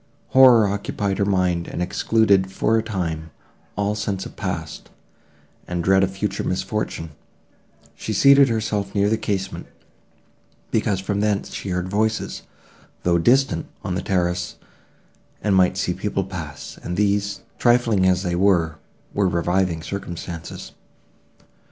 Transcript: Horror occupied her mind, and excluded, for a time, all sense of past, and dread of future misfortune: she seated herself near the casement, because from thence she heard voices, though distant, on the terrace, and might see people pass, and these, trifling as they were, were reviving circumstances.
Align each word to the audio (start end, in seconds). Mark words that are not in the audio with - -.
Horror 0.29 0.67
occupied 0.67 1.19
her 1.19 1.25
mind, 1.25 1.67
and 1.67 1.79
excluded, 1.79 2.51
for 2.51 2.75
a 2.75 2.81
time, 2.81 3.29
all 3.75 3.93
sense 3.93 4.25
of 4.25 4.35
past, 4.35 4.89
and 5.67 5.83
dread 5.83 6.01
of 6.01 6.09
future 6.09 6.43
misfortune: 6.43 7.11
she 7.93 8.11
seated 8.11 8.49
herself 8.49 8.95
near 8.95 9.09
the 9.11 9.17
casement, 9.19 9.67
because 10.71 10.99
from 10.99 11.19
thence 11.19 11.53
she 11.53 11.69
heard 11.69 11.87
voices, 11.87 12.41
though 13.03 13.19
distant, 13.19 13.67
on 13.83 13.93
the 13.93 14.01
terrace, 14.01 14.55
and 15.43 15.53
might 15.55 15.77
see 15.77 15.93
people 15.93 16.23
pass, 16.23 16.79
and 16.81 16.97
these, 16.97 17.41
trifling 17.59 18.07
as 18.07 18.23
they 18.23 18.33
were, 18.33 18.77
were 19.13 19.29
reviving 19.29 19.83
circumstances. 19.83 20.71